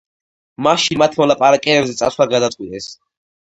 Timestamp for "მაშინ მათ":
0.67-1.19